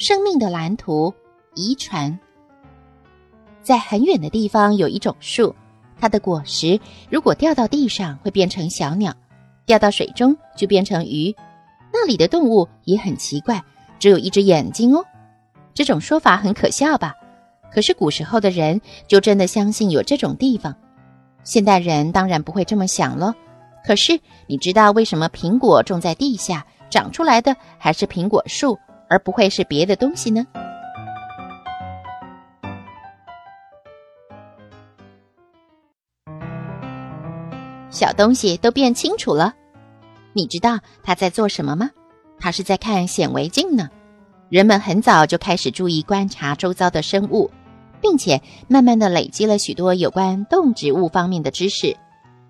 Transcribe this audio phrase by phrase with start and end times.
[0.00, 1.12] 生命的蓝图，
[1.54, 2.18] 遗传。
[3.60, 5.54] 在很远的地方有一种树，
[6.00, 9.14] 它的果实如果掉到地上会变成小鸟，
[9.66, 11.36] 掉到水中就变成鱼。
[11.92, 13.62] 那里的动物也很奇怪，
[13.98, 15.04] 只有一只眼睛哦。
[15.74, 17.14] 这种说法很可笑吧？
[17.70, 20.74] 可是古时候的人就真的相信有这种地方。
[21.44, 23.34] 现代人当然不会这么想了。
[23.84, 28.78] 可是你知道为什么苹果种在地下长出来的还是苹果树？
[29.10, 30.46] 而不会是别的东西呢？
[37.90, 39.52] 小东西都变清楚了，
[40.32, 41.90] 你知道他在做什么吗？
[42.38, 43.90] 他是在看显微镜呢。
[44.48, 47.50] 人们很早就开始注意观察周遭的生物，
[48.00, 51.96] 并且慢慢的累积了许多有关动植物方面的知识。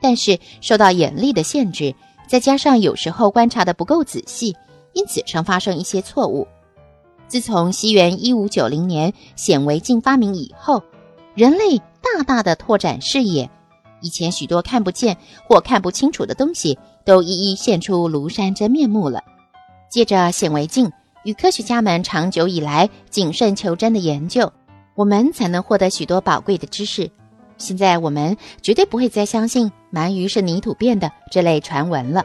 [0.00, 1.94] 但是受到眼力的限制，
[2.26, 4.56] 再加上有时候观察的不够仔细。
[4.94, 6.48] 因此，常发生一些错误。
[7.28, 10.82] 自从西元一五九零年显微镜发明以后，
[11.34, 13.50] 人类大大的拓展视野，
[14.00, 15.16] 以前许多看不见
[15.48, 19.22] 或看不清楚的东西，都一一现出庐山真面目了。
[19.90, 20.92] 借着显微镜
[21.24, 24.52] 与科学家们长久以来谨慎求真的研究，
[24.94, 27.10] 我们才能获得许多宝贵的知识。
[27.56, 32.24] 现在，我们绝对不会再相信鳗鱼是泥土变的这类传闻了。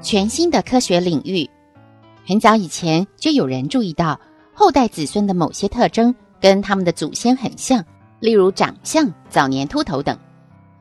[0.00, 1.48] 全新的科学领域，
[2.26, 4.18] 很早以前就有人注意到
[4.54, 7.84] 后代子孙的某些特征跟他们的祖先很像，
[8.20, 10.16] 例如长相、早年秃头等。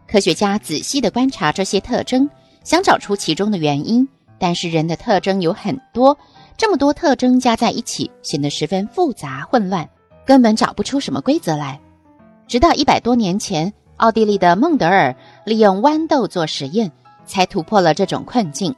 [0.07, 2.29] 科学家仔细的观察这些特征，
[2.63, 4.07] 想找出其中的原因。
[4.39, 6.15] 但是人的特征有很多，
[6.55, 9.89] 这么多特征加在一起，显得十分复杂混乱，
[10.25, 11.79] 根本找不出什么规则来。
[12.47, 16.91] 直到一百多年前，奥地利的孟德尔利用豌豆做实验，
[17.25, 18.75] 才突破了这种困境。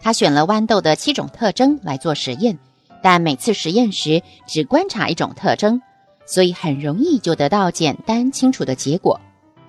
[0.00, 2.58] 他选了豌豆的七种特征来做实验，
[3.02, 5.80] 但每次实验时只观察一种特征，
[6.26, 9.20] 所以很容易就得到简单清楚的结果。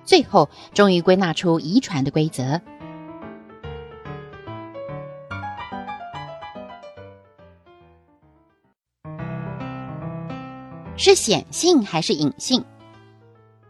[0.04, 2.60] 最后，终于归纳出遗传的规则：
[10.96, 12.64] 是显性还是隐性？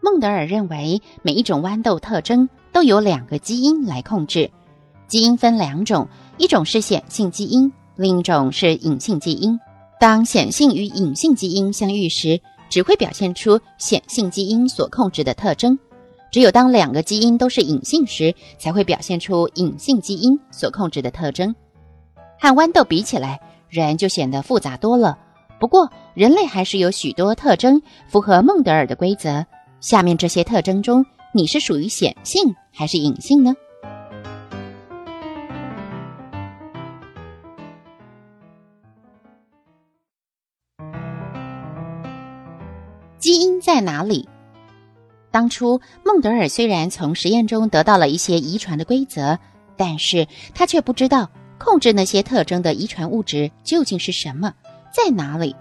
[0.01, 4.49] 孟德尔认为，每一种豌豆特征都有两个基因来控制，
[5.11, 6.07] 基因分两种。
[6.37, 9.59] 一种是显性基因，另一种是隐性基因。
[9.99, 12.39] 当显性与隐性基因相遇时，
[12.69, 15.77] 只会表现出显性基因所控制的特征；
[16.31, 21.53] 只有当两个基因都是隐性时，才会表现出隐性基因所控制的特征。
[22.39, 25.17] 和豌豆比起来，人就显得复杂多了。
[25.59, 29.45] 不过，人类还是有许多特征符合孟德尔的规则。
[29.81, 33.53] 下面这些特征中，你是属于显性还是隐性呢？
[43.21, 44.27] 基因在哪里？
[45.29, 49.37] 当初孟德尔虽然从实验中得到了一些遗传的规则，
[49.77, 54.51] 但是他却不知道控制那些特征的遗传物质究竟是什么，
[54.91, 55.55] 在哪里。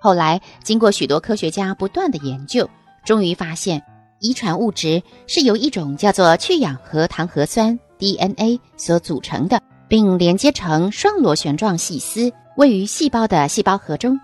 [0.00, 2.68] 后来经过许多科学家不断的研究，
[3.04, 3.80] 终于发现
[4.18, 14.18] 遗传物质是由一种叫做去氧核糖核酸 （DNA） 所组成的，并连接成双螺旋状细丝，位于细胞的细胞核中。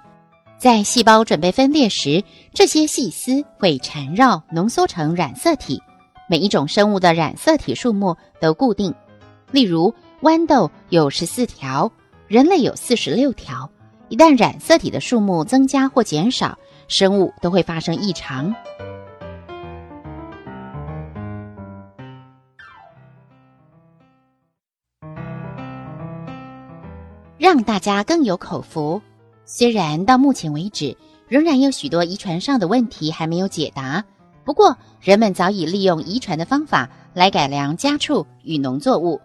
[0.58, 2.24] 在细胞准备分裂时，
[2.54, 5.82] 这些细丝会缠绕浓缩成染色体。
[6.26, 8.94] 每一种生物的染色体数目都固定，
[9.50, 11.92] 例如豌豆有十四条，
[12.28, 13.70] 人类有四十六条。
[14.08, 16.58] 一旦染色体的数目增加或减少，
[16.88, 18.54] 生物都会发生异常。
[27.36, 29.02] 让大家更有口福。
[29.46, 30.96] 虽然到目前为止
[31.28, 34.02] 仍然有许多遗传上的问题还没有解答，
[34.44, 39.20] 不过人们早已利用遗传的方法来改良家畜与农作物。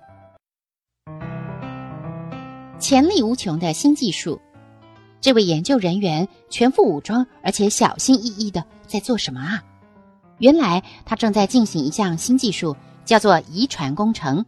[2.80, 4.40] 潜力无穷的新技术，
[5.22, 9.64] 这位研究人员全副武装，而且小心翼翼的在做什么啊？
[10.38, 14.46] 原来他正在进行一项新技术，叫做遗传工程。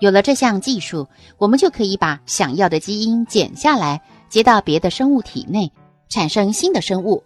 [0.00, 1.06] 有了这项技术，
[1.38, 5.70] 我们就可以把想要的基因剪下来，接到别的生物体内，
[6.08, 7.22] 产生新的生物。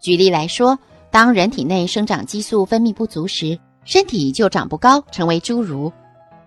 [0.00, 0.78] 举例来说，
[1.10, 5.92] 当人体内生长激素分泌不足时，身体就长不高，成为侏儒。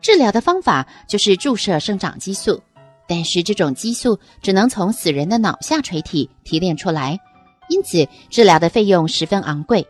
[0.01, 2.61] 治疗的方法就是注射生长激素。
[3.07, 7.19] 但是这种激素只能从死人的脑下垂体提炼出来，
[7.67, 9.85] 因此治疗的费用十分昂贵。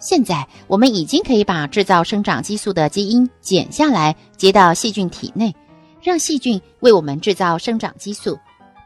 [0.00, 5.54] 现在我们已经可以把制造生长激素的基因剪下来，接到细菌体内，
[6.02, 8.36] 让细菌为我们制造生长激素。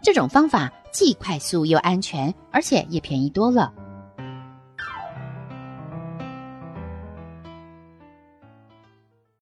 [0.03, 3.73] 这种方法既快速又安全，而且也便宜多了。